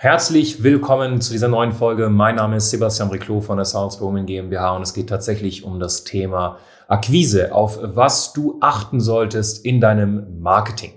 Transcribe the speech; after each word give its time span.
Herzlich 0.00 0.62
willkommen 0.62 1.20
zu 1.20 1.32
dieser 1.32 1.48
neuen 1.48 1.72
Folge. 1.72 2.08
Mein 2.08 2.36
Name 2.36 2.58
ist 2.58 2.70
Sebastian 2.70 3.08
Riclo 3.10 3.40
von 3.40 3.56
der 3.56 3.64
Saleswoman 3.64 4.26
GmbH 4.26 4.76
und 4.76 4.82
es 4.82 4.94
geht 4.94 5.08
tatsächlich 5.08 5.64
um 5.64 5.80
das 5.80 6.04
Thema 6.04 6.60
Akquise, 6.86 7.52
auf 7.52 7.80
was 7.82 8.32
du 8.32 8.58
achten 8.60 9.00
solltest 9.00 9.64
in 9.64 9.80
deinem 9.80 10.38
Marketing. 10.40 10.92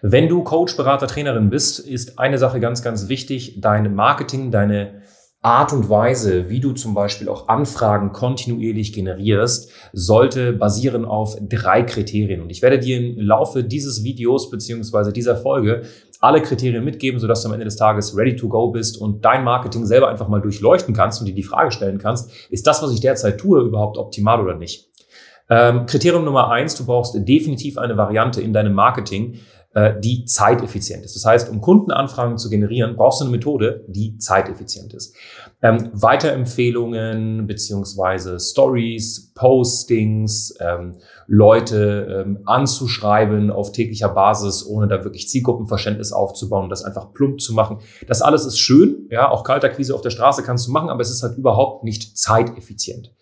Wenn 0.00 0.28
du 0.28 0.44
Coach, 0.44 0.76
Berater, 0.76 1.08
Trainerin 1.08 1.50
bist, 1.50 1.80
ist 1.80 2.20
eine 2.20 2.38
Sache 2.38 2.60
ganz, 2.60 2.84
ganz 2.84 3.08
wichtig. 3.08 3.60
Dein 3.60 3.92
Marketing, 3.96 4.52
deine 4.52 5.02
Art 5.48 5.72
und 5.72 5.88
Weise, 5.88 6.50
wie 6.50 6.60
du 6.60 6.72
zum 6.72 6.92
Beispiel 6.92 7.26
auch 7.30 7.48
Anfragen 7.48 8.12
kontinuierlich 8.12 8.92
generierst, 8.92 9.70
sollte 9.94 10.52
basieren 10.52 11.06
auf 11.06 11.38
drei 11.40 11.84
Kriterien. 11.84 12.42
Und 12.42 12.50
ich 12.50 12.60
werde 12.60 12.78
dir 12.78 12.98
im 12.98 13.18
Laufe 13.18 13.64
dieses 13.64 14.04
Videos 14.04 14.50
beziehungsweise 14.50 15.10
dieser 15.10 15.36
Folge 15.36 15.84
alle 16.20 16.42
Kriterien 16.42 16.84
mitgeben, 16.84 17.18
sodass 17.18 17.40
du 17.40 17.48
am 17.48 17.54
Ende 17.54 17.64
des 17.64 17.76
Tages 17.76 18.14
ready 18.14 18.36
to 18.36 18.46
go 18.46 18.70
bist 18.70 19.00
und 19.00 19.24
dein 19.24 19.42
Marketing 19.42 19.86
selber 19.86 20.10
einfach 20.10 20.28
mal 20.28 20.42
durchleuchten 20.42 20.94
kannst 20.94 21.20
und 21.20 21.26
dir 21.26 21.34
die 21.34 21.42
Frage 21.42 21.70
stellen 21.70 21.96
kannst, 21.96 22.30
ist 22.50 22.66
das, 22.66 22.82
was 22.82 22.92
ich 22.92 23.00
derzeit 23.00 23.38
tue, 23.38 23.62
überhaupt 23.62 23.96
optimal 23.96 24.42
oder 24.42 24.54
nicht? 24.54 24.90
Ähm, 25.48 25.86
Kriterium 25.86 26.26
Nummer 26.26 26.50
eins, 26.50 26.74
du 26.74 26.84
brauchst 26.84 27.14
definitiv 27.26 27.78
eine 27.78 27.96
Variante 27.96 28.42
in 28.42 28.52
deinem 28.52 28.74
Marketing, 28.74 29.38
die 30.02 30.24
zeiteffizient 30.24 31.04
ist. 31.04 31.14
Das 31.14 31.24
heißt, 31.24 31.50
um 31.50 31.60
Kundenanfragen 31.60 32.38
zu 32.38 32.48
generieren, 32.48 32.96
brauchst 32.96 33.20
du 33.20 33.26
eine 33.26 33.32
Methode, 33.32 33.84
die 33.86 34.16
zeiteffizient 34.16 34.94
ist. 34.94 35.14
Ähm, 35.62 35.90
Weiterempfehlungen 35.92 37.46
beziehungsweise 37.46 38.40
Stories, 38.40 39.32
Postings, 39.34 40.54
ähm, 40.60 40.96
Leute 41.26 42.24
ähm, 42.24 42.38
anzuschreiben 42.46 43.50
auf 43.50 43.72
täglicher 43.72 44.08
Basis, 44.08 44.66
ohne 44.66 44.88
da 44.88 45.04
wirklich 45.04 45.28
Zielgruppenverständnis 45.28 46.12
aufzubauen, 46.12 46.70
das 46.70 46.84
einfach 46.84 47.12
plump 47.12 47.40
zu 47.40 47.52
machen. 47.52 47.78
Das 48.06 48.22
alles 48.22 48.46
ist 48.46 48.58
schön, 48.58 49.06
ja, 49.10 49.30
auch 49.30 49.44
Kaltakquise 49.44 49.94
auf 49.94 50.00
der 50.00 50.10
Straße 50.10 50.42
kannst 50.42 50.66
du 50.66 50.72
machen, 50.72 50.88
aber 50.88 51.02
es 51.02 51.10
ist 51.10 51.22
halt 51.22 51.36
überhaupt 51.36 51.84
nicht 51.84 52.16
zeiteffizient. 52.16 53.12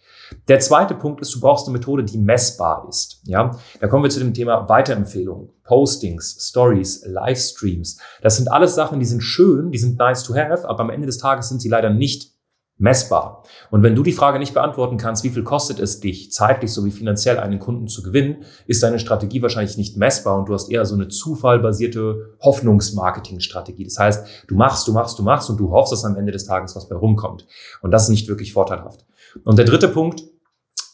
Der 0.49 0.61
zweite 0.61 0.95
Punkt 0.95 1.21
ist, 1.21 1.35
du 1.35 1.41
brauchst 1.41 1.67
eine 1.67 1.77
Methode, 1.77 2.05
die 2.05 2.19
messbar 2.19 2.87
ist. 2.89 3.21
Ja, 3.25 3.59
da 3.81 3.89
kommen 3.89 4.03
wir 4.03 4.11
zu 4.11 4.21
dem 4.21 4.35
Thema 4.35 4.69
Weiterempfehlungen, 4.69 5.51
Postings, 5.67 6.37
Stories, 6.49 7.05
Livestreams. 7.07 7.99
Das 8.23 8.37
sind 8.37 8.51
alles 8.51 8.75
Sachen, 8.75 9.01
die 9.01 9.07
sind 9.07 9.23
schön, 9.23 9.71
die 9.71 9.79
sind 9.79 9.99
nice 9.99 10.23
to 10.23 10.35
have, 10.35 10.69
aber 10.69 10.81
am 10.81 10.91
Ende 10.91 11.07
des 11.07 11.19
Tages 11.19 11.49
sind 11.49 11.61
sie 11.61 11.69
leider 11.69 11.91
nicht 11.91 12.37
messbar. 12.79 13.43
Und 13.71 13.83
wenn 13.83 13.95
du 13.95 14.03
die 14.03 14.13
Frage 14.13 14.39
nicht 14.39 14.53
beantworten 14.53 14.99
kannst, 14.99 15.25
wie 15.25 15.31
viel 15.31 15.45
kostet 15.45 15.81
es 15.81 16.01
dich, 16.01 16.31
zeitlich 16.33 16.73
sowie 16.73 16.91
finanziell 16.91 17.39
einen 17.39 17.59
Kunden 17.59 17.89
zu 17.89 18.03
gewinnen, 18.03 18.45
ist 18.67 18.83
deine 18.83 18.99
Strategie 18.99 19.41
wahrscheinlich 19.41 19.79
nicht 19.79 19.97
messbar 19.97 20.39
und 20.39 20.49
du 20.49 20.55
hast 20.55 20.71
eher 20.71 20.85
so 20.85 20.95
eine 20.95 21.09
zufallbasierte 21.09 22.37
Hoffnungsmarketing-Strategie. 22.41 23.85
Das 23.85 23.99
heißt, 23.99 24.45
du 24.49 24.55
machst, 24.55 24.87
du 24.87 24.93
machst, 24.93 25.19
du 25.19 25.23
machst 25.23 25.49
und 25.49 25.59
du 25.59 25.71
hoffst, 25.71 25.93
dass 25.93 26.05
am 26.05 26.17
Ende 26.17 26.33
des 26.33 26.45
Tages 26.45 26.77
was 26.77 26.89
bei 26.89 26.97
rumkommt. 26.97 27.47
Und 27.81 27.93
das 27.93 28.05
ist 28.05 28.11
nicht 28.11 28.29
wirklich 28.29 28.53
vorteilhaft. 28.53 29.07
Und 29.45 29.57
der 29.57 29.65
dritte 29.65 29.89
Punkt, 29.89 30.23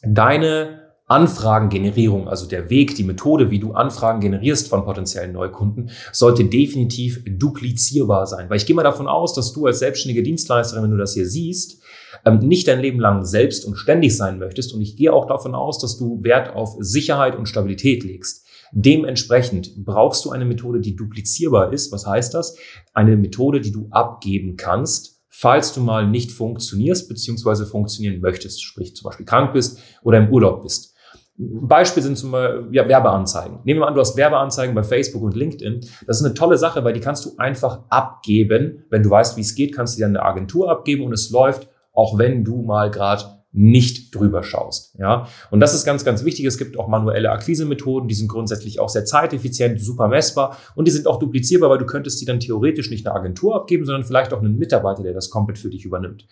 deine 0.05 0.81
Anfragengenerierung, 1.12 2.27
also 2.27 2.46
der 2.46 2.70
Weg, 2.70 2.94
die 2.94 3.05
Methode, 3.05 3.50
wie 3.50 3.58
du 3.58 3.72
Anfragen 3.72 4.20
generierst 4.20 4.68
von 4.68 4.86
potenziellen 4.86 5.32
Neukunden, 5.32 5.91
sollte 6.10 6.46
definitiv 6.46 7.23
duplizierbar 7.27 8.27
sein. 8.27 8.48
Weil 8.48 8.56
ich 8.56 8.64
gehe 8.64 8.74
mal 8.74 8.83
davon 8.83 9.06
aus, 9.06 9.34
dass 9.34 9.52
du 9.52 9.67
als 9.67 9.80
selbstständige 9.80 10.22
Dienstleisterin, 10.22 10.84
wenn 10.84 10.90
du 10.90 10.96
das 10.96 11.12
hier 11.12 11.27
siehst, 11.27 11.83
ähm, 12.24 12.39
nicht 12.39 12.67
dein 12.67 12.80
Leben 12.80 12.98
lang 12.98 13.27
selbst 13.27 13.67
und 13.67 13.77
ständig 13.77 14.17
sein 14.17 14.39
möchtest. 14.39 14.72
Und 14.72 14.80
ich 14.80 14.96
gehe 14.96 15.12
auch 15.12 15.27
davon 15.27 15.55
aus, 15.55 15.78
dass 15.78 15.98
du 15.98 16.24
Wert 16.24 16.55
auf 16.56 16.77
Sicherheit 16.78 17.36
und 17.36 17.46
Stabilität 17.46 18.05
legst. 18.05 18.46
Dementsprechend 18.72 19.84
brauchst 19.84 20.24
du 20.24 20.30
eine 20.30 20.46
Methode, 20.46 20.80
die 20.80 20.96
duplizierbar 20.96 21.74
ist. 21.74 21.92
Was 21.92 22.06
heißt 22.06 22.33
das? 22.33 22.56
Eine 22.95 23.18
Methode, 23.18 23.61
die 23.61 23.72
du 23.72 23.89
abgeben 23.90 24.56
kannst 24.56 25.12
falls 25.34 25.72
du 25.72 25.80
mal 25.80 26.06
nicht 26.06 26.30
funktionierst 26.30 27.08
bzw. 27.08 27.64
funktionieren 27.64 28.20
möchtest, 28.20 28.62
sprich 28.62 28.95
zum 28.95 29.08
Beispiel 29.08 29.24
krank 29.27 29.55
bist 29.55 29.80
oder 30.02 30.18
im 30.18 30.28
Urlaub 30.30 30.62
bist. 30.62 30.92
Beispiel 31.37 32.03
sind 32.03 32.19
zum 32.19 32.33
Beispiel 32.33 32.69
ja, 32.73 32.87
Werbeanzeigen. 32.87 33.61
Nehmen 33.65 33.81
wir 33.81 33.87
an, 33.87 33.95
du 33.95 34.01
hast 34.01 34.17
Werbeanzeigen 34.17 34.75
bei 34.75 34.83
Facebook 34.83 35.23
und 35.23 35.35
LinkedIn. 35.35 35.81
Das 36.07 36.20
ist 36.20 36.25
eine 36.25 36.35
tolle 36.35 36.59
Sache, 36.59 36.85
weil 36.85 36.93
die 36.93 37.01
kannst 37.01 37.25
du 37.25 37.33
einfach 37.39 37.81
abgeben. 37.89 38.85
Wenn 38.91 39.03
du 39.03 39.11
weißt, 39.11 39.37
wie 39.37 39.41
es 39.41 39.55
geht, 39.55 39.75
kannst 39.75 39.97
du 39.97 40.01
dir 40.01 40.07
eine 40.07 40.23
Agentur 40.23 40.70
abgeben 40.70 41.05
und 41.05 41.13
es 41.13 41.31
läuft, 41.31 41.69
auch 41.93 42.19
wenn 42.19 42.45
du 42.45 42.63
mal 42.63 42.91
gerade 42.91 43.25
nicht 43.53 44.15
drüber 44.15 44.43
schaust. 44.43 44.95
Ja, 44.98 45.29
und 45.51 45.61
das 45.61 45.75
ist 45.75 45.85
ganz, 45.85 46.05
ganz 46.05 46.25
wichtig. 46.25 46.47
Es 46.47 46.57
gibt 46.57 46.79
auch 46.79 46.89
manuelle 46.89 47.31
Akquisemethoden, 47.31 48.09
die 48.09 48.14
sind 48.14 48.29
grundsätzlich 48.29 48.81
auch 48.81 48.89
sehr 48.89 49.05
zeiteffizient, 49.05 49.79
super 49.81 50.09
messbar 50.09 50.57
und 50.75 50.89
die 50.89 50.93
sind 50.93 51.07
auch 51.07 51.19
duplizierbar, 51.19 51.69
weil 51.69 51.79
du 51.79 51.85
könntest 51.85 52.20
die 52.20 52.25
dann 52.25 52.41
theoretisch 52.41 52.91
nicht 52.91 53.07
einer 53.07 53.14
Agentur 53.14 53.55
abgeben, 53.55 53.85
sondern 53.85 54.05
vielleicht 54.05 54.33
auch 54.33 54.41
einen 54.41 54.57
Mitarbeiter, 54.57 55.03
der 55.03 55.13
das 55.13 55.29
komplett 55.29 55.59
für 55.59 55.69
dich 55.69 55.85
übernimmt. 55.85 56.27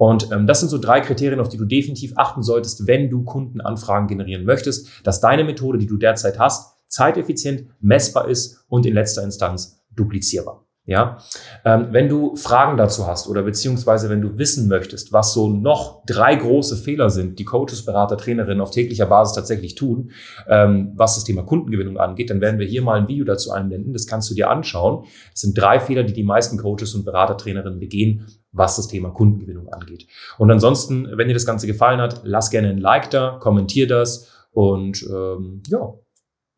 Und 0.00 0.32
ähm, 0.32 0.46
das 0.46 0.60
sind 0.60 0.70
so 0.70 0.78
drei 0.78 1.02
Kriterien, 1.02 1.40
auf 1.40 1.50
die 1.50 1.58
du 1.58 1.66
definitiv 1.66 2.14
achten 2.16 2.42
solltest, 2.42 2.86
wenn 2.86 3.10
du 3.10 3.22
Kundenanfragen 3.22 4.08
generieren 4.08 4.46
möchtest, 4.46 4.88
dass 5.04 5.20
deine 5.20 5.44
Methode, 5.44 5.76
die 5.76 5.86
du 5.86 5.98
derzeit 5.98 6.38
hast, 6.38 6.78
zeiteffizient, 6.86 7.66
messbar 7.80 8.26
ist 8.26 8.64
und 8.68 8.86
in 8.86 8.94
letzter 8.94 9.22
Instanz 9.22 9.78
duplizierbar. 9.94 10.64
Ja, 10.90 11.18
ähm, 11.64 11.86
wenn 11.92 12.08
du 12.08 12.34
Fragen 12.34 12.76
dazu 12.76 13.06
hast 13.06 13.28
oder 13.28 13.44
beziehungsweise 13.44 14.10
wenn 14.10 14.20
du 14.20 14.38
wissen 14.38 14.66
möchtest, 14.66 15.12
was 15.12 15.32
so 15.32 15.48
noch 15.48 16.04
drei 16.04 16.34
große 16.34 16.76
Fehler 16.76 17.10
sind, 17.10 17.38
die 17.38 17.44
Coaches, 17.44 17.84
Berater, 17.84 18.16
Trainerinnen 18.16 18.60
auf 18.60 18.72
täglicher 18.72 19.06
Basis 19.06 19.36
tatsächlich 19.36 19.76
tun, 19.76 20.10
ähm, 20.48 20.92
was 20.96 21.14
das 21.14 21.22
Thema 21.22 21.44
Kundengewinnung 21.44 21.96
angeht, 21.96 22.28
dann 22.28 22.40
werden 22.40 22.58
wir 22.58 22.66
hier 22.66 22.82
mal 22.82 22.98
ein 22.98 23.06
Video 23.06 23.24
dazu 23.24 23.52
einblenden. 23.52 23.92
Das 23.92 24.08
kannst 24.08 24.28
du 24.30 24.34
dir 24.34 24.50
anschauen. 24.50 25.04
Das 25.30 25.42
sind 25.42 25.56
drei 25.56 25.78
Fehler, 25.78 26.02
die 26.02 26.12
die 26.12 26.24
meisten 26.24 26.58
Coaches 26.58 26.92
und 26.96 27.04
Berater, 27.04 27.36
Trainerinnen 27.36 27.78
begehen, 27.78 28.26
was 28.50 28.74
das 28.74 28.88
Thema 28.88 29.10
Kundengewinnung 29.10 29.68
angeht. 29.68 30.08
Und 30.38 30.50
ansonsten, 30.50 31.06
wenn 31.12 31.28
dir 31.28 31.34
das 31.34 31.46
Ganze 31.46 31.68
gefallen 31.68 32.00
hat, 32.00 32.22
lass 32.24 32.50
gerne 32.50 32.68
ein 32.68 32.78
Like 32.78 33.10
da, 33.10 33.38
kommentier 33.38 33.86
das 33.86 34.28
und 34.50 35.06
ähm, 35.08 35.62
ja, 35.68 35.94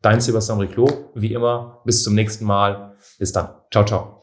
dein 0.01 0.21
Sebastian 0.21 0.57
Riclo, 0.57 0.87
wie 1.13 1.33
immer, 1.33 1.81
bis 1.85 2.01
zum 2.01 2.15
nächsten 2.15 2.45
Mal. 2.45 2.95
Bis 3.19 3.31
dann. 3.31 3.49
Ciao, 3.71 3.85
ciao. 3.85 4.22